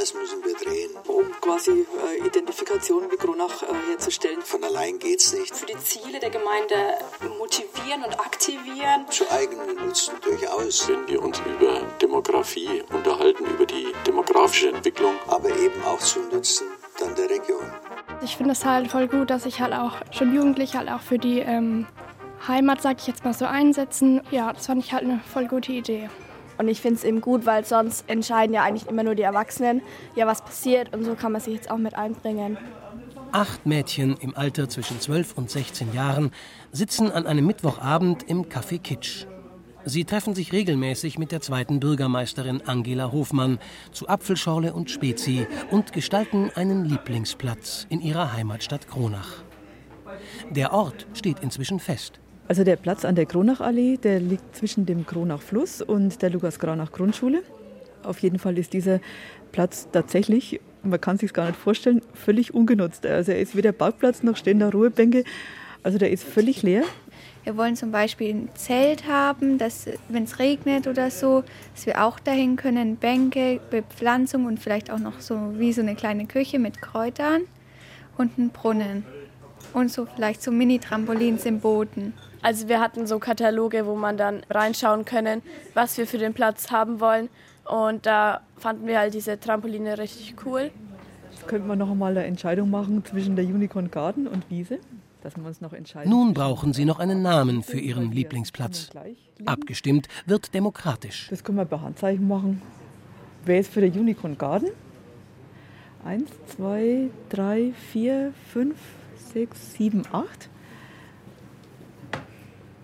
[0.00, 0.92] Das müssen wir drehen.
[1.08, 4.40] Um quasi äh, Identifikation mit Kronach äh, herzustellen.
[4.40, 5.54] Von allein geht's nicht.
[5.54, 6.94] Für die Ziele der Gemeinde
[7.38, 9.06] motivieren und aktivieren.
[9.10, 10.88] Zu eigenen Nutzen durchaus.
[10.88, 15.16] Wenn wir uns über Demografie unterhalten, über die demografische Entwicklung.
[15.26, 17.70] Aber eben auch zu Nutzen dann der Region.
[18.22, 21.18] Ich finde es halt voll gut, dass sich halt auch schon Jugendliche halt auch für
[21.18, 21.86] die ähm,
[22.48, 24.22] Heimat, sag ich jetzt mal so, einsetzen.
[24.30, 26.08] Ja, das fand ich halt eine voll gute Idee.
[26.60, 29.80] Und ich finde es eben gut, weil sonst entscheiden ja eigentlich immer nur die Erwachsenen,
[30.14, 30.94] ja, was passiert.
[30.94, 32.58] Und so kann man sich jetzt auch mit einbringen.
[33.32, 36.32] Acht Mädchen im Alter zwischen 12 und 16 Jahren
[36.70, 39.24] sitzen an einem Mittwochabend im Café Kitsch.
[39.86, 43.58] Sie treffen sich regelmäßig mit der zweiten Bürgermeisterin Angela Hofmann
[43.90, 49.44] zu Apfelschorle und Spezi und gestalten einen Lieblingsplatz in ihrer Heimatstadt Kronach.
[50.50, 52.20] Der Ort steht inzwischen fest.
[52.50, 57.44] Also der Platz an der Kronachallee, der liegt zwischen dem Kronach-Fluss und der Lukas-Kronach-Grundschule.
[58.02, 58.98] Auf jeden Fall ist dieser
[59.52, 63.06] Platz tatsächlich, man kann sich gar nicht vorstellen, völlig ungenutzt.
[63.06, 65.22] Also er ist weder Parkplatz noch stehen da Ruhebänke.
[65.84, 66.82] Also der ist völlig leer.
[67.44, 71.44] Wir wollen zum Beispiel ein Zelt haben, dass wenn es regnet oder so,
[71.76, 75.94] dass wir auch dahin können, Bänke, Bepflanzung und vielleicht auch noch so wie so eine
[75.94, 77.42] kleine Küche mit Kräutern
[78.18, 79.04] und einen Brunnen.
[79.72, 82.12] Und so vielleicht so Mini-Trampolins im Boden.
[82.42, 85.42] Also wir hatten so Kataloge, wo man dann reinschauen können,
[85.74, 87.28] was wir für den Platz haben wollen.
[87.64, 90.70] Und da fanden wir halt diese Trampoline richtig cool.
[91.30, 94.78] Jetzt könnten wir noch einmal eine Entscheidung machen zwischen der Unicorn Garden und Wiese.
[95.22, 96.10] Dass wir uns noch entscheiden.
[96.10, 98.88] Nun brauchen Sie noch einen Namen für Ihren Lieblingsplatz.
[99.44, 101.26] Abgestimmt wird demokratisch.
[101.28, 102.62] Das können wir per Handzeichen machen.
[103.44, 104.70] Wer ist für der Unicorn Garden?
[106.04, 108.76] Eins, zwei, drei, vier, fünf,
[109.34, 110.48] sechs, sieben, acht.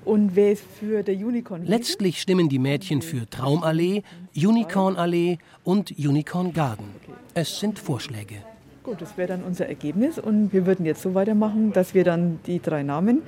[0.06, 1.62] Und wer ist für der Unicorn?
[1.64, 1.68] -Wiese?
[1.68, 4.04] Letztlich stimmen die Mädchen für Traumallee,
[4.36, 6.86] Unicornallee und Unicorn Garden.
[7.34, 8.36] Es sind Vorschläge.
[8.84, 10.20] Gut, das wäre dann unser Ergebnis.
[10.20, 13.22] Und wir würden jetzt so weitermachen, dass wir dann die drei Namen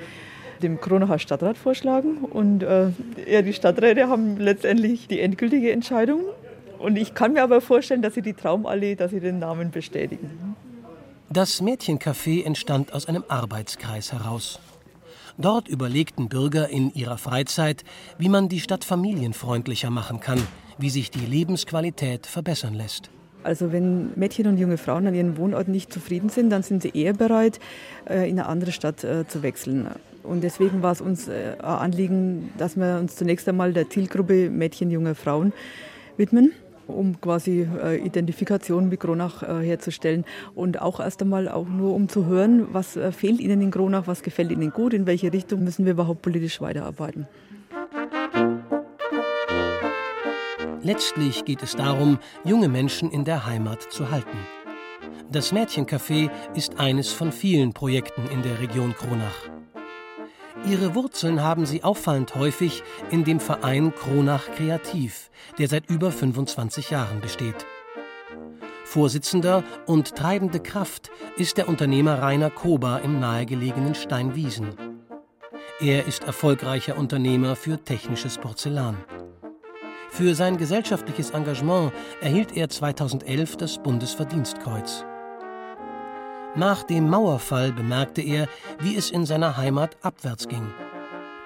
[0.63, 2.19] dem Kronacher Stadtrat vorschlagen.
[2.19, 2.91] Und äh,
[3.29, 6.21] ja, die Stadträte haben letztendlich die endgültige Entscheidung.
[6.79, 10.55] Und ich kann mir aber vorstellen, dass sie die Traumallee, dass sie den Namen bestätigen.
[11.29, 14.61] Das Mädchencafé entstand aus einem Arbeitskreis heraus.
[15.41, 17.85] Dort überlegten Bürger in ihrer Freizeit,
[18.19, 20.41] wie man die Stadt familienfreundlicher machen kann,
[20.79, 23.11] wie sich die Lebensqualität verbessern lässt.
[23.45, 26.91] Also wenn Mädchen und junge Frauen an ihren Wohnorten nicht zufrieden sind, dann sind sie
[26.91, 27.61] eher bereit,
[28.11, 29.87] äh, in eine andere Stadt äh, zu wechseln.
[30.25, 34.51] Und deswegen war es uns äh, ein Anliegen, dass wir uns zunächst einmal der Zielgruppe
[34.51, 35.53] Mädchen, junge Frauen
[36.17, 36.53] widmen
[36.89, 42.09] um quasi äh, Identifikation mit Kronach äh, herzustellen und auch erst einmal auch nur um
[42.09, 45.65] zu hören, was äh, fehlt Ihnen in Kronach, was gefällt Ihnen gut, in welche Richtung
[45.65, 47.27] müssen wir überhaupt politisch weiterarbeiten.
[50.83, 54.39] Letztlich geht es darum, junge Menschen in der Heimat zu halten.
[55.31, 59.58] Das Mädchencafé ist eines von vielen Projekten in der Region Kronach.
[60.67, 66.91] Ihre Wurzeln haben sie auffallend häufig in dem Verein Kronach Kreativ, der seit über 25
[66.91, 67.67] Jahren besteht.
[68.85, 74.75] Vorsitzender und treibende Kraft ist der Unternehmer Rainer Kober im nahegelegenen Steinwiesen.
[75.81, 78.97] Er ist erfolgreicher Unternehmer für technisches Porzellan.
[80.11, 85.05] Für sein gesellschaftliches Engagement erhielt er 2011 das Bundesverdienstkreuz.
[86.59, 88.49] Nach dem Mauerfall bemerkte er,
[88.81, 90.67] wie es in seiner Heimat abwärts ging.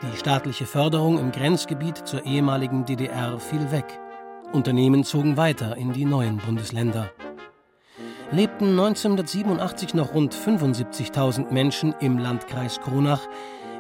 [0.00, 3.84] Die staatliche Förderung im Grenzgebiet zur ehemaligen DDR fiel weg.
[4.54, 7.10] Unternehmen zogen weiter in die neuen Bundesländer.
[8.30, 13.28] Lebten 1987 noch rund 75.000 Menschen im Landkreis Kronach,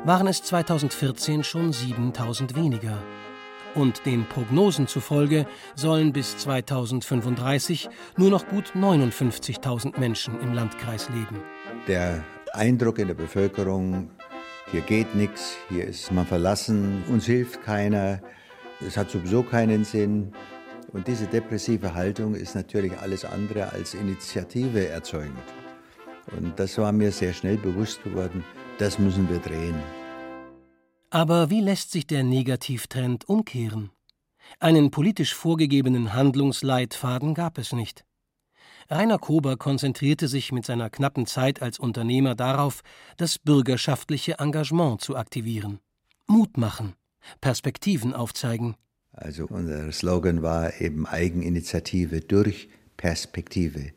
[0.04, 2.98] waren es 2014 schon 7.000 weniger.
[3.74, 11.40] Und den Prognosen zufolge sollen bis 2035 nur noch gut 59.000 Menschen im Landkreis leben.
[11.88, 12.22] Der
[12.52, 14.10] Eindruck in der Bevölkerung,
[14.70, 18.20] hier geht nichts, hier ist man verlassen, uns hilft keiner,
[18.86, 20.32] es hat sowieso keinen Sinn.
[20.92, 25.38] Und diese depressive Haltung ist natürlich alles andere als Initiative erzeugend.
[26.36, 28.44] Und das war mir sehr schnell bewusst geworden,
[28.78, 29.76] das müssen wir drehen.
[31.14, 33.90] Aber wie lässt sich der Negativtrend umkehren?
[34.60, 38.06] Einen politisch vorgegebenen Handlungsleitfaden gab es nicht.
[38.88, 42.80] Rainer Kober konzentrierte sich mit seiner knappen Zeit als Unternehmer darauf,
[43.18, 45.80] das bürgerschaftliche Engagement zu aktivieren.
[46.28, 46.94] Mut machen,
[47.42, 48.74] Perspektiven aufzeigen.
[49.12, 53.92] Also unser Slogan war eben Eigeninitiative durch Perspektive.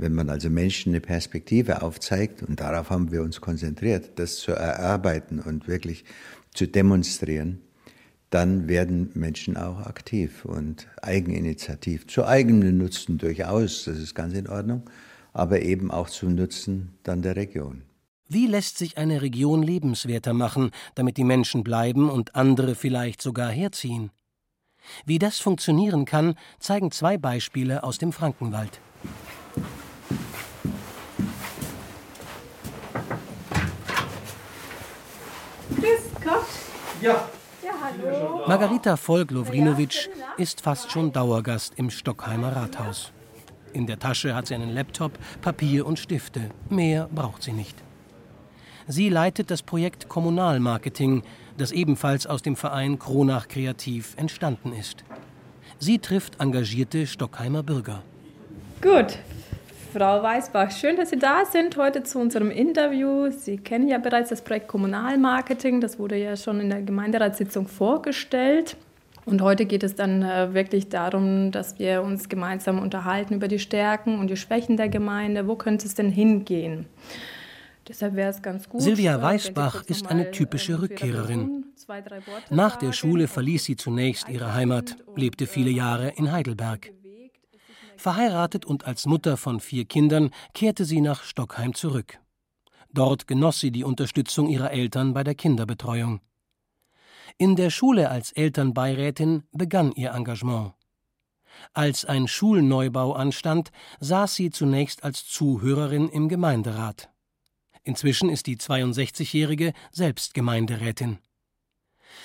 [0.00, 4.52] Wenn man also Menschen eine Perspektive aufzeigt, und darauf haben wir uns konzentriert, das zu
[4.52, 6.06] erarbeiten und wirklich
[6.54, 7.60] zu demonstrieren,
[8.30, 12.06] dann werden Menschen auch aktiv und eigeninitiativ.
[12.06, 14.88] Zu eigenem Nutzen durchaus, das ist ganz in Ordnung,
[15.34, 17.82] aber eben auch zum Nutzen dann der Region.
[18.26, 23.50] Wie lässt sich eine Region lebenswerter machen, damit die Menschen bleiben und andere vielleicht sogar
[23.50, 24.10] herziehen?
[25.04, 28.80] Wie das funktionieren kann, zeigen zwei Beispiele aus dem Frankenwald.
[36.22, 36.46] Gott.
[37.00, 37.28] Ja.
[37.62, 38.46] Ja, hallo.
[38.46, 43.12] Margarita Volk-Lovrinovic ist fast schon Dauergast im Stockheimer Rathaus.
[43.72, 46.50] In der Tasche hat sie einen Laptop, Papier und Stifte.
[46.68, 47.76] Mehr braucht sie nicht.
[48.88, 51.22] Sie leitet das Projekt Kommunalmarketing,
[51.56, 55.04] das ebenfalls aus dem Verein Kronach Kreativ entstanden ist.
[55.78, 58.02] Sie trifft engagierte Stockheimer Bürger.
[58.82, 59.18] Gut,
[59.92, 63.30] Frau Weißbach, schön, dass Sie da sind heute zu unserem Interview.
[63.32, 68.76] Sie kennen ja bereits das Projekt Kommunalmarketing, das wurde ja schon in der Gemeinderatssitzung vorgestellt.
[69.24, 73.58] Und heute geht es dann äh, wirklich darum, dass wir uns gemeinsam unterhalten über die
[73.58, 75.48] Stärken und die Schwächen der Gemeinde.
[75.48, 76.86] Wo könnte es denn hingehen?
[77.88, 78.82] Deshalb wäre es ganz gut.
[78.82, 81.64] Silvia äh, Weißbach ist eine äh, typische Rückkehrerin.
[82.50, 86.92] Nach der Schule verließ sie zunächst ihre Heimat, lebte viele Jahre in Heidelberg.
[88.00, 92.18] Verheiratet und als Mutter von vier Kindern kehrte sie nach Stockheim zurück.
[92.90, 96.20] Dort genoss sie die Unterstützung ihrer Eltern bei der Kinderbetreuung.
[97.36, 100.72] In der Schule als Elternbeirätin begann ihr Engagement.
[101.74, 103.70] Als ein Schulneubau anstand,
[104.00, 107.10] saß sie zunächst als Zuhörerin im Gemeinderat.
[107.84, 111.18] Inzwischen ist die 62-Jährige selbst Gemeinderätin.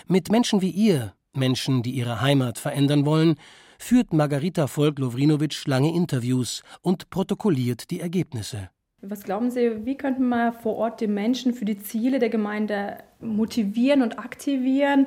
[0.07, 3.35] Mit Menschen wie ihr, Menschen, die ihre Heimat verändern wollen,
[3.85, 8.71] führt Margarita Volk-Lovrinovic lange Interviews und protokolliert die Ergebnisse.
[9.03, 12.97] Was glauben Sie, wie könnten wir vor Ort die Menschen für die Ziele der Gemeinde
[13.19, 15.05] motivieren und aktivieren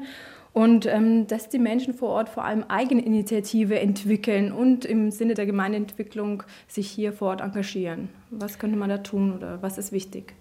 [0.52, 5.46] und ähm, dass die Menschen vor Ort vor allem Eigeninitiative entwickeln und im Sinne der
[5.46, 8.10] Gemeindeentwicklung sich hier vor Ort engagieren?
[8.30, 10.34] Was könnte man da tun oder was ist wichtig?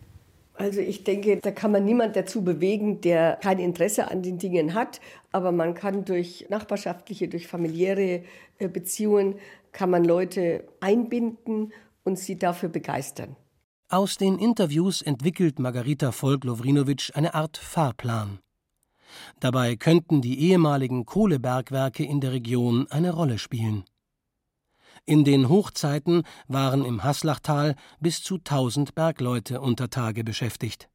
[0.57, 4.73] Also ich denke, da kann man niemand dazu bewegen, der kein Interesse an den Dingen
[4.73, 4.99] hat.
[5.31, 8.23] Aber man kann durch nachbarschaftliche, durch familiäre
[8.57, 9.35] äh, Beziehungen,
[9.71, 11.71] kann man Leute einbinden
[12.03, 13.35] und sie dafür begeistern.
[13.89, 18.39] Aus den Interviews entwickelt Margarita Volk-Lovrinovic eine Art Fahrplan.
[19.39, 23.85] Dabei könnten die ehemaligen Kohlebergwerke in der Region eine Rolle spielen.
[25.09, 30.89] In den Hochzeiten waren im Haslachtal bis zu 1000 Bergleute unter Tage beschäftigt.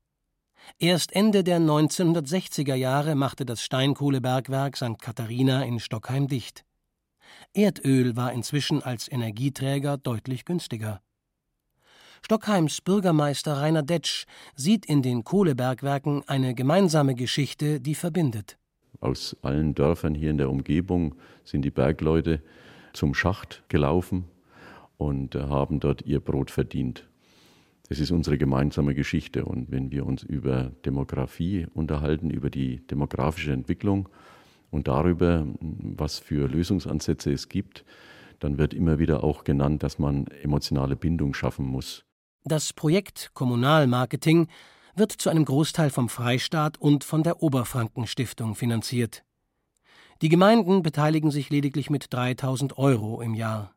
[0.78, 5.00] Erst Ende der 1960er Jahre machte das Steinkohlebergwerk St.
[5.00, 6.66] Katharina in Stockheim dicht.
[7.54, 11.00] Erdöl war inzwischen als Energieträger deutlich günstiger.
[12.20, 18.58] Stockheims Bürgermeister Rainer Detsch sieht in den Kohlebergwerken eine gemeinsame Geschichte, die verbindet.
[19.00, 21.14] Aus allen Dörfern hier in der Umgebung
[21.44, 22.42] sind die Bergleute
[22.92, 24.24] zum Schacht gelaufen
[24.96, 27.08] und äh, haben dort ihr Brot verdient.
[27.88, 29.44] Das ist unsere gemeinsame Geschichte.
[29.44, 34.08] Und wenn wir uns über Demografie unterhalten, über die demografische Entwicklung
[34.70, 37.84] und darüber, was für Lösungsansätze es gibt,
[38.38, 42.04] dann wird immer wieder auch genannt, dass man emotionale Bindung schaffen muss.
[42.44, 44.48] Das Projekt Kommunalmarketing
[44.94, 49.22] wird zu einem Großteil vom Freistaat und von der Oberfrankenstiftung finanziert.
[50.22, 53.74] Die Gemeinden beteiligen sich lediglich mit 3000 Euro im Jahr.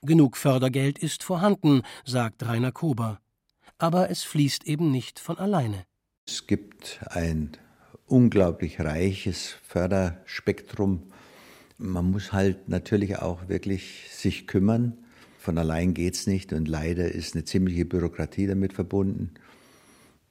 [0.00, 3.20] Genug Fördergeld ist vorhanden, sagt Rainer Kober.
[3.76, 5.84] Aber es fließt eben nicht von alleine.
[6.26, 7.52] Es gibt ein
[8.06, 11.02] unglaublich reiches Förderspektrum.
[11.76, 14.96] Man muss halt natürlich auch wirklich sich kümmern.
[15.38, 19.34] Von allein geht es nicht und leider ist eine ziemliche Bürokratie damit verbunden.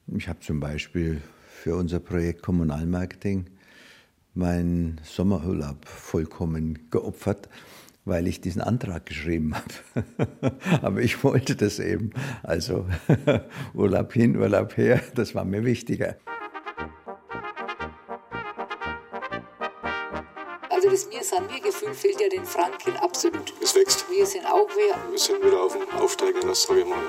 [0.08, 1.22] Ich habe zum Beispiel
[1.62, 3.53] für unser Projekt Kommunalmarketing
[4.34, 7.48] meinen Sommerurlaub vollkommen geopfert,
[8.04, 10.04] weil ich diesen Antrag geschrieben habe.
[10.82, 12.10] Aber ich wollte das eben.
[12.42, 12.86] Also
[13.74, 16.16] Urlaub hin, Urlaub her, das war mir wichtiger.
[20.94, 23.52] Das mir san mir Gefühl fehlt ja den Franken absolut.
[23.60, 24.08] Es wächst.
[24.08, 25.10] Wir sind auch wer.
[25.10, 27.02] Wir sind wieder auf dem Aufsteiger, das sage ich mal.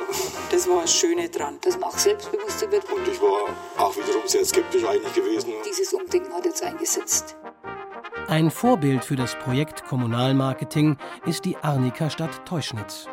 [0.50, 2.92] Das war das Schöne dran, dass man auch selbstbewusster wird.
[2.92, 5.54] Und ich war auch wiederum sehr skeptisch eigentlich gewesen.
[5.70, 7.36] Dieses Umdenken hat jetzt eingesetzt.
[8.28, 13.06] Ein Vorbild für das Projekt Kommunalmarketing ist die Arnika-Stadt Teuschnitz.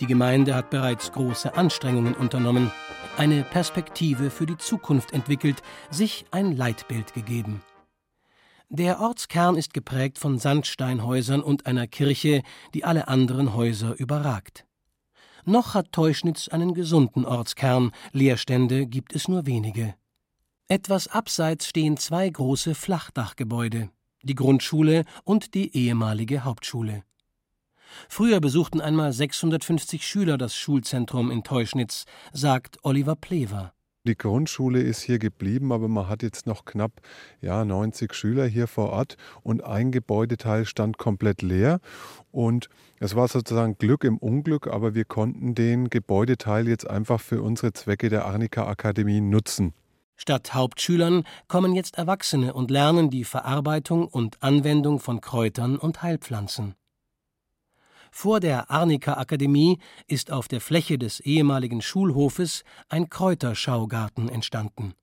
[0.00, 2.70] Die Gemeinde hat bereits große Anstrengungen unternommen,
[3.16, 7.62] eine Perspektive für die Zukunft entwickelt, sich ein Leitbild gegeben.
[8.76, 12.42] Der Ortskern ist geprägt von Sandsteinhäusern und einer Kirche,
[12.74, 14.66] die alle anderen Häuser überragt.
[15.44, 19.94] Noch hat Teuschnitz einen gesunden Ortskern, Leerstände gibt es nur wenige.
[20.66, 23.90] Etwas abseits stehen zwei große Flachdachgebäude.
[24.24, 27.04] die Grundschule und die ehemalige Hauptschule.
[28.08, 33.73] Früher besuchten einmal 650 Schüler das Schulzentrum in Teuschnitz, sagt Oliver Plever.
[34.06, 36.92] Die Grundschule ist hier geblieben, aber man hat jetzt noch knapp
[37.40, 41.80] ja, 90 Schüler hier vor Ort und ein Gebäudeteil stand komplett leer.
[42.30, 42.68] Und
[43.00, 47.72] es war sozusagen Glück im Unglück, aber wir konnten den Gebäudeteil jetzt einfach für unsere
[47.72, 49.72] Zwecke der Arnika Akademie nutzen.
[50.16, 56.74] Statt Hauptschülern kommen jetzt Erwachsene und lernen die Verarbeitung und Anwendung von Kräutern und Heilpflanzen.
[58.16, 64.94] Vor der Arnika Akademie ist auf der Fläche des ehemaligen Schulhofes ein Kräuterschaugarten entstanden.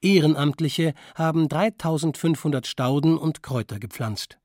[0.00, 4.38] Ehrenamtliche haben 3500 Stauden und Kräuter gepflanzt.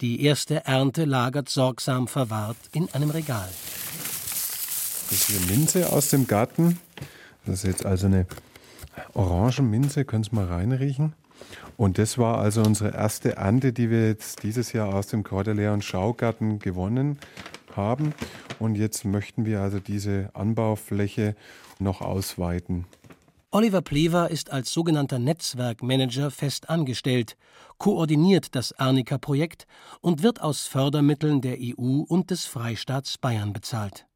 [0.00, 3.50] Die erste Ernte lagert sorgsam verwahrt in einem Regal.
[5.10, 6.80] Das ist eine Minze aus dem Garten.
[7.44, 8.26] Das ist jetzt also eine
[9.12, 11.12] Orangenminze, können Sie mal reinriechen.
[11.76, 15.80] Und das war also unsere erste Ernte, die wir jetzt dieses Jahr aus dem Kräuterleer-
[15.82, 17.18] Schaugarten gewonnen
[17.74, 18.14] haben.
[18.58, 21.36] Und jetzt möchten wir also diese Anbaufläche
[21.78, 22.86] noch ausweiten.
[23.50, 27.36] Oliver Plever ist als sogenannter Netzwerkmanager fest angestellt,
[27.78, 29.66] koordiniert das Arnika-Projekt
[30.00, 34.06] und wird aus Fördermitteln der EU und des Freistaats Bayern bezahlt.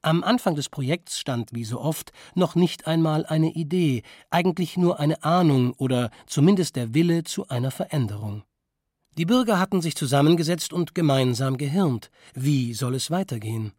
[0.00, 4.98] Am Anfang des Projekts stand wie so oft noch nicht einmal eine Idee, eigentlich nur
[4.98, 8.44] eine Ahnung oder zumindest der Wille zu einer Veränderung.
[9.18, 12.10] Die Bürger hatten sich zusammengesetzt und gemeinsam gehirnt.
[12.34, 13.72] Wie soll es weitergehen?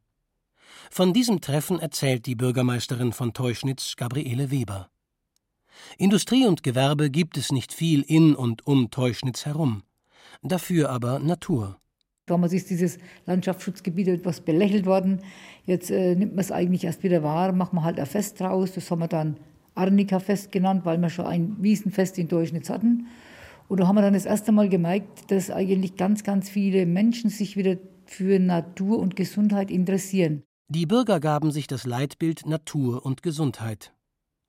[0.92, 4.90] Von diesem Treffen erzählt die Bürgermeisterin von Teuschnitz, Gabriele Weber.
[5.98, 9.84] Industrie und Gewerbe gibt es nicht viel in und um Teuschnitz herum.
[10.44, 11.80] Dafür aber Natur.
[12.26, 15.20] Damals ist dieses Landschaftsschutzgebiet etwas belächelt worden.
[15.66, 18.72] Jetzt äh, nimmt man es eigentlich erst wieder wahr, macht man halt ein Fest draus.
[18.72, 19.38] Das haben wir dann
[19.76, 23.08] Arnika-Fest genannt, weil wir schon ein Wiesenfest in Durchschnitt hatten.
[23.68, 27.30] Und da haben wir dann das erste Mal gemerkt, dass eigentlich ganz, ganz viele Menschen
[27.30, 30.44] sich wieder für Natur und Gesundheit interessieren.
[30.70, 33.94] Die Bürger gaben sich das Leitbild Natur und Gesundheit.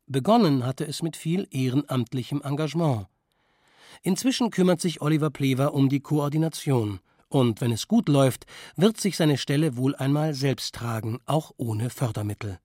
[0.07, 3.07] Begonnen hatte es mit viel ehrenamtlichem Engagement.
[4.03, 7.01] Inzwischen kümmert sich Oliver Plever um die Koordination–
[7.35, 11.91] und wenn es gut läuft, wird sich seine Stelle wohl einmal selbst tragen, auch ohne
[11.91, 12.61] Fördermittel.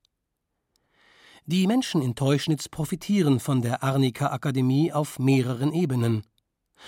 [1.46, 6.24] Die Menschen in Teuschnitz profitieren von der Arnika Akademie auf mehreren Ebenen.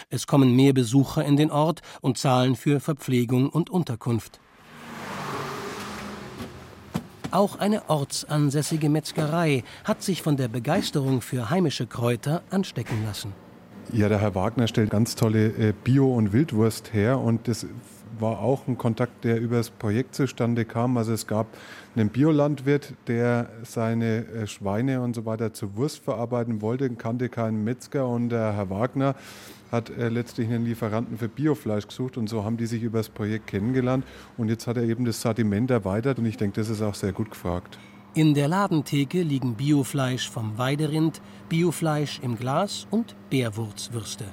[0.10, 4.40] Es kommen mehr Besucher in den Ort und zahlen für Verpflegung und Unterkunft.
[7.32, 13.34] Auch eine ortsansässige Metzgerei hat sich von der Begeisterung für heimische Kräuter anstecken lassen.
[13.94, 17.66] Ja, der Herr Wagner stellt ganz tolle äh, Bio- und Wildwurst her und das
[18.20, 20.96] war auch ein Kontakt, der über das Projekt zustande kam.
[20.98, 21.48] Also es gab
[21.96, 27.64] einen Biolandwirt, der seine äh, Schweine und so weiter zur Wurst verarbeiten wollte, kannte keinen
[27.64, 29.16] Metzger und der Herr Wagner
[29.72, 33.10] hat äh, letztlich einen Lieferanten für Biofleisch gesucht und so haben die sich über das
[33.10, 34.06] Projekt kennengelernt
[34.38, 37.14] und jetzt hat er eben das Sortiment erweitert und ich denke, das ist auch sehr
[37.14, 37.78] gut gefragt.
[38.14, 44.26] In der Ladentheke liegen Biofleisch vom Weiderind, Biofleisch im Glas und Bärwurzwürste.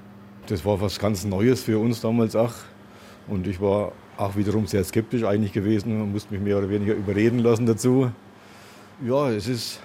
[0.49, 2.55] Das war was ganz Neues für uns damals auch.
[3.29, 6.93] Und ich war auch wiederum sehr skeptisch eigentlich gewesen und musste mich mehr oder weniger
[6.93, 8.11] überreden lassen dazu.
[9.07, 9.81] Ja, es ist,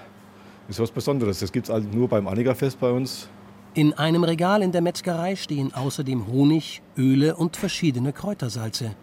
[0.67, 1.41] ist was Besonderes.
[1.41, 3.29] Das gibt es halt nur beim Annigerfest bei uns.
[3.75, 8.95] In einem Regal in der Metzgerei stehen außerdem Honig, Öle und verschiedene Kräutersalze.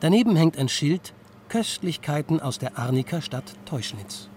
[0.00, 1.14] Daneben hängt ein Schild
[1.50, 4.28] Köstlichkeiten aus der Arniker Stadt Teuschnitz.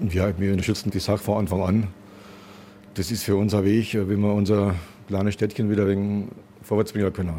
[0.00, 1.88] Ja, wir unterstützen die Sache von Anfang an.
[2.94, 4.74] Das ist für unser Weg, wenn wir unser
[5.06, 6.32] kleines Städtchen wieder wegen
[6.62, 7.38] vorwärts bringen können.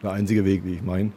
[0.00, 1.10] Der einzige Weg, wie ich meine.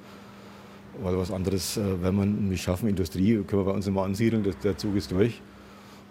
[1.04, 2.90] Weil was anderes äh, wenn wir nicht schaffen.
[2.90, 5.40] Industrie können wir bei uns immer ansiedeln, der Zug ist durch.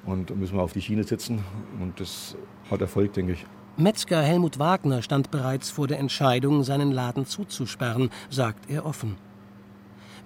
[0.07, 1.41] Und da müssen wir auf die Schiene sitzen.
[1.81, 2.37] Und das
[2.71, 3.45] hat Erfolg, denke ich.
[3.77, 9.17] Metzger Helmut Wagner stand bereits vor der Entscheidung, seinen Laden zuzusperren, sagt er offen.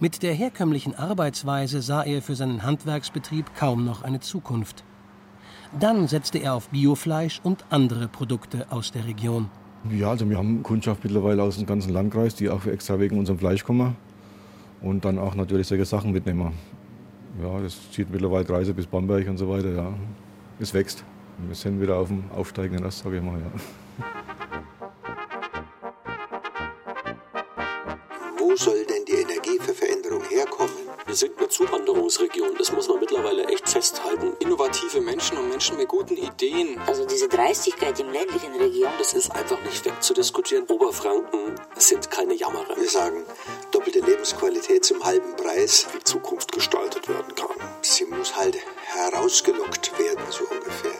[0.01, 4.85] Mit der herkömmlichen Arbeitsweise sah er für seinen Handwerksbetrieb kaum noch eine Zukunft.
[5.79, 9.51] Dann setzte er auf Biofleisch und andere Produkte aus der Region.
[9.91, 13.39] Ja, also wir haben Kundschaft mittlerweile aus dem ganzen Landkreis, die auch extra wegen unserem
[13.39, 13.97] Fleisch kommen
[14.81, 16.53] und dann auch natürlich solche Sachen mitnehmen.
[17.41, 19.73] Ja, das zieht mittlerweile Kreise bis Bamberg und so weiter.
[19.73, 19.93] Ja.
[20.59, 21.05] Es wächst.
[21.47, 23.39] Wir sind wieder auf dem aufsteigenden Ast, sage ich mal.
[23.39, 23.61] Ja.
[32.14, 34.33] Zuwanderungsregion, das muss man mittlerweile echt festhalten.
[34.40, 36.78] Innovative Menschen und Menschen mit guten Ideen.
[36.87, 38.90] Also diese Dreistigkeit im ländlichen Region.
[38.99, 40.64] Das ist einfach nicht wegzudiskutieren.
[40.68, 42.76] Oberfranken sind keine Jammerer.
[42.76, 43.23] Wir sagen,
[43.73, 45.87] doppelte Lebensqualität zum halben Preis.
[45.92, 47.56] Wie Zukunft gestaltet werden kann.
[47.83, 48.56] Sie muss halt
[48.94, 50.92] herausgelockt werden, so ungefähr.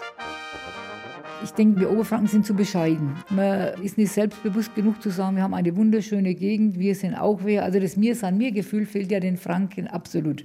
[1.45, 3.23] Ich denke, wir Oberfranken sind zu bescheiden.
[3.29, 7.41] Man ist nicht selbstbewusst genug zu sagen, wir haben eine wunderschöne Gegend, wir sind auch
[7.45, 7.65] wer.
[7.65, 10.45] Also das Mir san mir Gefühl fehlt ja den Franken absolut.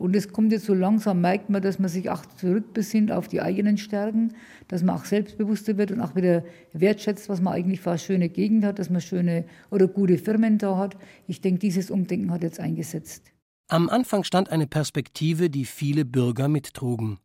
[0.00, 3.42] Und es kommt jetzt so langsam, merkt man, dass man sich auch zurückbesinnt auf die
[3.42, 4.32] eigenen Stärken,
[4.66, 6.42] dass man auch selbstbewusster wird und auch wieder
[6.72, 10.56] wertschätzt, was man eigentlich für eine schöne Gegend hat, dass man schöne oder gute Firmen
[10.56, 10.96] da hat.
[11.26, 13.30] Ich denke, dieses Umdenken hat jetzt eingesetzt.
[13.68, 17.18] Am Anfang stand eine Perspektive, die viele Bürger mittrugen.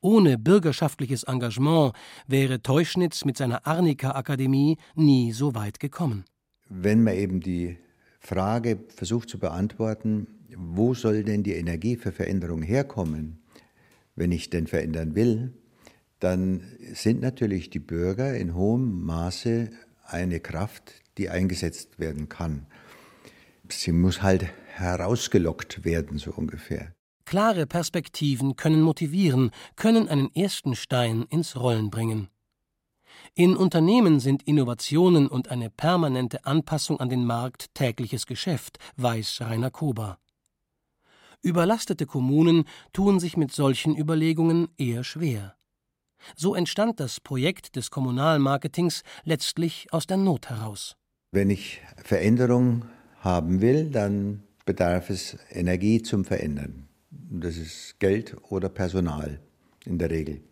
[0.00, 1.92] Ohne bürgerschaftliches Engagement
[2.26, 6.24] wäre Teuschnitz mit seiner Arnika-Akademie nie so weit gekommen.
[6.70, 7.76] Wenn man eben die
[8.20, 13.42] Frage versucht zu beantworten, wo soll denn die Energie für Veränderung herkommen,
[14.14, 15.54] wenn ich denn verändern will,
[16.20, 16.62] dann
[16.92, 19.70] sind natürlich die Bürger in hohem Maße
[20.04, 22.66] eine Kraft, die eingesetzt werden kann.
[23.68, 26.92] Sie muss halt herausgelockt werden, so ungefähr.
[27.24, 32.28] Klare Perspektiven können motivieren, können einen ersten Stein ins Rollen bringen.
[33.34, 39.70] In Unternehmen sind Innovationen und eine permanente Anpassung an den Markt tägliches Geschäft, weiß Rainer
[39.70, 40.18] Kober.
[41.42, 45.54] Überlastete Kommunen tun sich mit solchen Überlegungen eher schwer.
[46.36, 50.96] So entstand das Projekt des Kommunalmarketings letztlich aus der Not heraus.
[51.32, 52.84] Wenn ich Veränderung
[53.20, 56.88] haben will, dann bedarf es Energie zum Verändern.
[57.10, 59.40] Das ist Geld oder Personal
[59.86, 60.42] in der Regel.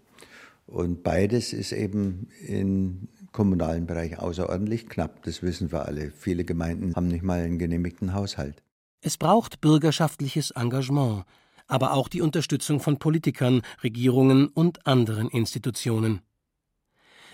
[0.68, 5.22] Und beides ist eben im kommunalen Bereich außerordentlich knapp.
[5.22, 6.10] Das wissen wir alle.
[6.10, 8.62] Viele Gemeinden haben nicht mal einen genehmigten Haushalt.
[9.00, 11.24] Es braucht bürgerschaftliches Engagement,
[11.68, 16.20] aber auch die Unterstützung von Politikern, Regierungen und anderen Institutionen.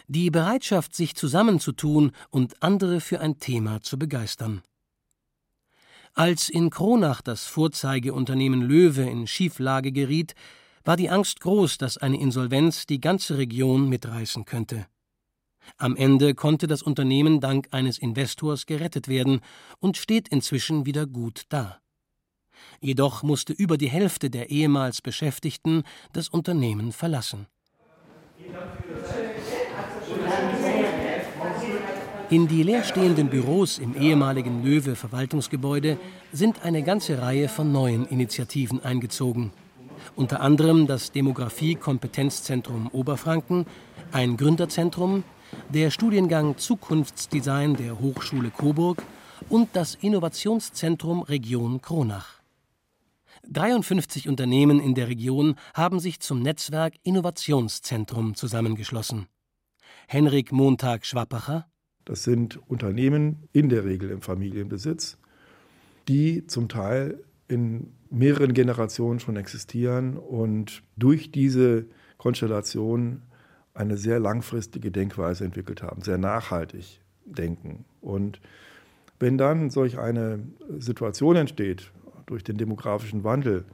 [0.06, 4.62] Die Bereitschaft, sich zusammenzutun und andere für ein Thema zu begeistern.
[6.12, 10.36] Als in Kronach das Vorzeigeunternehmen Löwe in Schieflage geriet,
[10.84, 14.86] war die Angst groß, dass eine Insolvenz die ganze Region mitreißen könnte.
[15.78, 19.40] Am Ende konnte das Unternehmen dank eines Investors gerettet werden
[19.80, 21.80] und steht inzwischen wieder gut da.
[22.80, 25.82] Jedoch musste über die Hälfte der ehemals Beschäftigten
[26.12, 27.46] das Unternehmen verlassen.
[32.30, 35.98] In die leerstehenden Büros im ehemaligen Löwe Verwaltungsgebäude
[36.32, 39.52] sind eine ganze Reihe von neuen Initiativen eingezogen.
[40.16, 43.66] Unter anderem das Demografie-Kompetenzzentrum Oberfranken,
[44.12, 45.24] ein Gründerzentrum,
[45.68, 49.02] der Studiengang Zukunftsdesign der Hochschule Coburg
[49.48, 52.40] und das Innovationszentrum Region Kronach.
[53.50, 59.26] 53 Unternehmen in der Region haben sich zum Netzwerk Innovationszentrum zusammengeschlossen.
[60.08, 61.66] Henrik Montag-Schwappacher.
[62.04, 65.18] Das sind Unternehmen in der Regel im Familienbesitz,
[66.08, 71.86] die zum Teil in mehreren Generationen schon existieren und durch diese
[72.18, 73.22] Konstellation
[73.74, 77.84] eine sehr langfristige Denkweise entwickelt haben, sehr nachhaltig denken.
[78.00, 78.40] Und
[79.18, 80.40] wenn dann solch eine
[80.78, 81.90] Situation entsteht
[82.26, 83.64] durch den demografischen Wandel,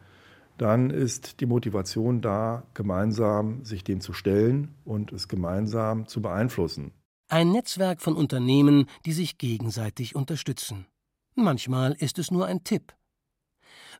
[0.58, 6.92] dann ist die Motivation da, gemeinsam sich dem zu stellen und es gemeinsam zu beeinflussen.
[7.28, 10.86] Ein Netzwerk von Unternehmen, die sich gegenseitig unterstützen.
[11.34, 12.92] Manchmal ist es nur ein Tipp.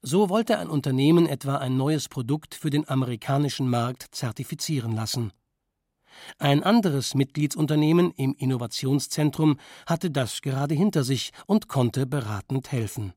[0.03, 5.33] So wollte ein Unternehmen etwa ein neues Produkt für den amerikanischen Markt zertifizieren lassen.
[6.38, 13.12] Ein anderes Mitgliedsunternehmen im Innovationszentrum hatte das gerade hinter sich und konnte beratend helfen.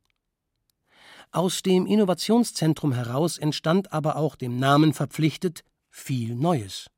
[1.32, 6.90] Aus dem Innovationszentrum heraus entstand aber auch dem Namen verpflichtet viel Neues.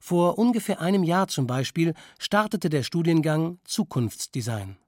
[0.00, 4.78] Vor ungefähr einem Jahr zum Beispiel startete der Studiengang Zukunftsdesign.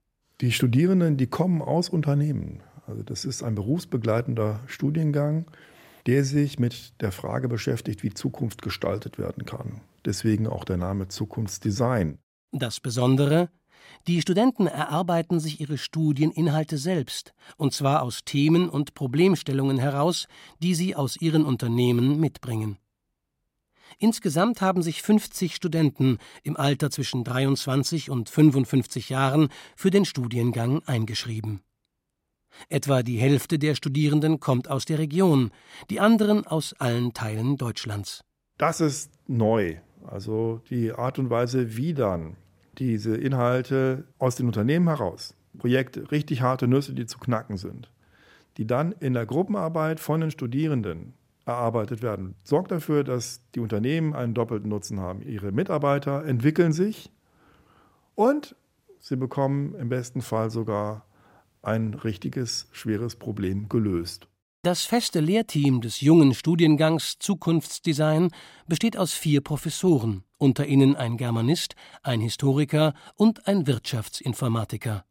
[0.41, 2.63] Die Studierenden, die kommen aus Unternehmen.
[2.87, 5.47] Also das ist ein berufsbegleitender Studiengang,
[6.07, 9.81] der sich mit der Frage beschäftigt, wie Zukunft gestaltet werden kann.
[10.05, 12.19] Deswegen auch der Name Zukunftsdesign.
[12.51, 13.51] Das Besondere,
[14.09, 20.27] die Studenten erarbeiten sich ihre Studieninhalte selbst, und zwar aus Themen und Problemstellungen heraus,
[20.59, 22.79] die sie aus ihren Unternehmen mitbringen.
[23.99, 30.83] Insgesamt haben sich 50 Studenten im Alter zwischen 23 und 55 Jahren für den Studiengang
[30.87, 31.61] eingeschrieben.
[32.69, 35.51] Etwa die Hälfte der Studierenden kommt aus der Region,
[35.91, 38.23] die anderen aus allen Teilen Deutschlands.
[38.59, 39.77] Das ist neu.
[40.05, 42.37] Also die Art und Weise, wie dann
[42.79, 47.91] diese Inhalte aus den Unternehmen heraus, Projekte, richtig harte Nüsse, die zu knacken sind,
[48.57, 54.15] die dann in der Gruppenarbeit von den Studierenden erarbeitet werden, sorgt dafür, dass die Unternehmen
[54.15, 55.23] einen doppelten Nutzen haben.
[55.23, 57.11] Ihre Mitarbeiter entwickeln sich
[58.15, 58.57] und
[59.01, 61.05] sie bekommen im besten Fall sogar
[61.63, 64.29] ein richtiges, schweres Problem gelöst.
[64.65, 68.31] Das feste Lehrteam des jungen Studiengangs Zukunftsdesign
[68.69, 75.05] besteht aus vier Professoren, unter ihnen ein Germanist, ein Historiker und ein Wirtschaftsinformatiker.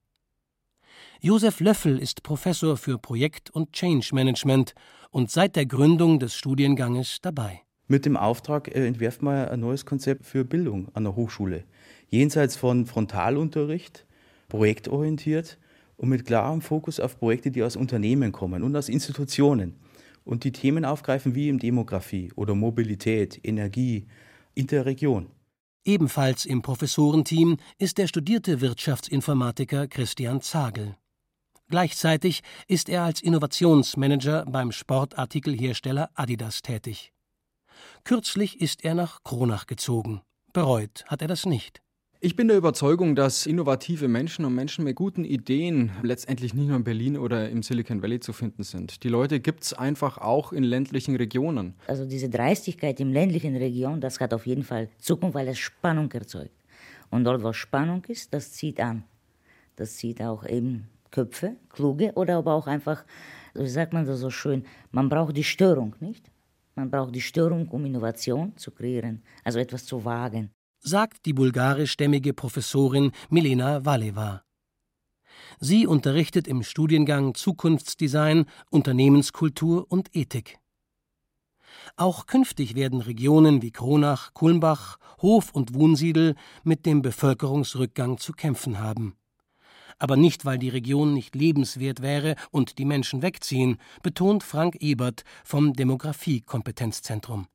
[1.20, 4.74] Josef Löffel ist Professor für Projekt- und Change Management
[5.10, 7.62] und seit der Gründung des Studienganges dabei.
[7.88, 11.66] Mit dem Auftrag äh, entwerfen wir ein neues Konzept für Bildung an der Hochschule.
[12.10, 14.06] Jenseits von Frontalunterricht,
[14.48, 15.58] projektorientiert
[16.02, 19.76] und mit klarem Fokus auf Projekte, die aus Unternehmen kommen und aus Institutionen
[20.24, 24.08] und die Themen aufgreifen wie in Demografie oder Mobilität, Energie,
[24.56, 25.30] Interregion.
[25.86, 30.96] Ebenfalls im Professorenteam ist der studierte Wirtschaftsinformatiker Christian Zagel.
[31.70, 37.14] Gleichzeitig ist er als Innovationsmanager beim Sportartikelhersteller Adidas tätig.
[38.04, 40.22] Kürzlich ist er nach Kronach gezogen.
[40.52, 41.84] Bereut hat er das nicht.
[42.24, 46.78] Ich bin der Überzeugung, dass innovative Menschen und Menschen mit guten Ideen letztendlich nicht nur
[46.78, 49.04] in Berlin oder im Silicon Valley zu finden sind.
[49.04, 51.74] Die Leute gibt es einfach auch in ländlichen Regionen.
[51.88, 56.12] Also diese Dreistigkeit im ländlichen Region, das hat auf jeden Fall Zukunft, weil es Spannung
[56.12, 56.54] erzeugt.
[57.10, 59.04] Und dort, wo Spannung ist, das zieht an.
[59.76, 63.04] Das zieht auch eben Köpfe, kluge oder aber auch einfach,
[63.56, 66.30] wie sagt man das so schön, man braucht die Störung, nicht?
[66.76, 72.34] Man braucht die Störung, um Innovation zu kreieren, also etwas zu wagen sagt die bulgarischstämmige
[72.34, 74.44] Professorin Milena Valeva.
[75.60, 80.58] Sie unterrichtet im Studiengang Zukunftsdesign, Unternehmenskultur und Ethik.
[81.96, 88.80] Auch künftig werden Regionen wie Kronach, Kulmbach, Hof und Wunsiedel mit dem Bevölkerungsrückgang zu kämpfen
[88.80, 89.15] haben.
[90.00, 95.24] Aber nicht, weil die Region nicht lebenswert wäre und die Menschen wegziehen, betont Frank Ebert
[95.44, 97.48] vom Demografie-Kompetenzzentrum.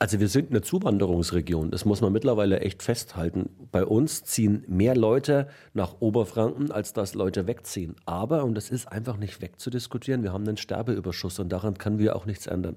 [0.00, 3.50] Also wir sind eine Zuwanderungsregion, das muss man mittlerweile echt festhalten.
[3.72, 7.96] Bei uns ziehen mehr Leute nach Oberfranken, als dass Leute wegziehen.
[8.06, 12.14] Aber, und das ist einfach nicht wegzudiskutieren, wir haben einen Sterbeüberschuss und daran können wir
[12.14, 12.76] auch nichts ändern.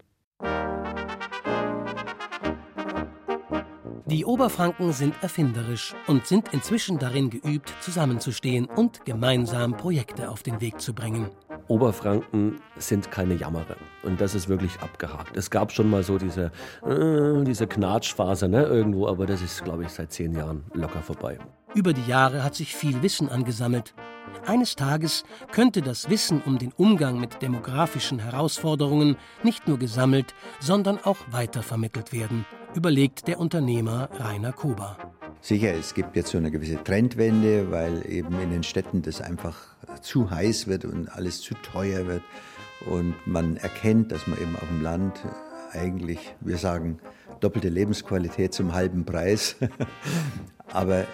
[4.06, 10.60] Die Oberfranken sind erfinderisch und sind inzwischen darin geübt, zusammenzustehen und gemeinsam Projekte auf den
[10.60, 11.30] Weg zu bringen.
[11.68, 13.78] Oberfranken sind keine Jammerer.
[14.04, 15.38] Und das ist wirklich abgehakt.
[15.38, 16.52] Es gab schon mal so diese,
[16.84, 21.38] äh, diese Knatschphase ne, irgendwo, aber das ist, glaube ich, seit zehn Jahren locker vorbei.
[21.74, 23.94] Über die Jahre hat sich viel Wissen angesammelt.
[24.46, 31.00] Eines Tages könnte das Wissen um den Umgang mit demografischen Herausforderungen nicht nur gesammelt, sondern
[31.04, 34.98] auch weitervermittelt werden, überlegt der Unternehmer Rainer Kober.
[35.42, 39.58] Sicher, es gibt jetzt so eine gewisse Trendwende, weil eben in den Städten das einfach
[40.02, 42.22] zu heiß wird und alles zu teuer wird.
[42.90, 45.20] Und man erkennt, dass man eben auf dem Land
[45.72, 47.00] eigentlich, wir sagen,
[47.40, 49.56] doppelte Lebensqualität zum halben Preis.
[50.72, 51.06] Aber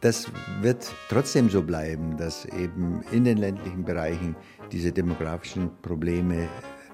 [0.00, 0.26] das
[0.60, 4.36] wird trotzdem so bleiben, dass eben in den ländlichen Bereichen
[4.72, 6.48] diese demografischen Probleme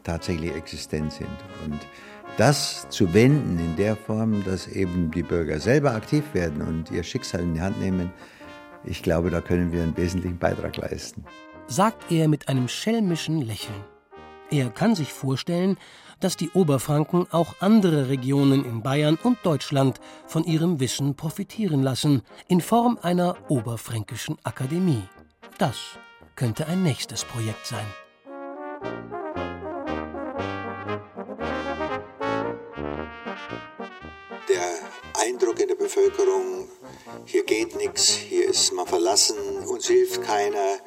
[0.05, 1.29] tatsächlich existent sind.
[1.65, 1.81] Und
[2.37, 7.03] das zu wenden in der Form, dass eben die Bürger selber aktiv werden und ihr
[7.03, 8.13] Schicksal in die Hand nehmen,
[8.85, 11.25] ich glaube, da können wir einen wesentlichen Beitrag leisten.
[11.67, 13.85] Sagt er mit einem schelmischen Lächeln.
[14.51, 15.79] Er kann sich vorstellen,
[16.21, 22.23] dass die Oberfranken auch andere Regionen in Bayern und Deutschland von ihrem Wissen profitieren lassen,
[22.49, 25.03] in Form einer Oberfränkischen Akademie.
[25.59, 25.77] Das
[26.37, 27.87] könnte ein nächstes Projekt sein.
[35.73, 36.69] Der Bevölkerung,
[37.25, 40.79] hier geht nichts, hier ist man verlassen, uns hilft keiner,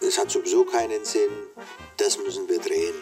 [0.00, 1.30] es hat sowieso keinen Sinn,
[1.98, 2.94] das müssen wir drehen.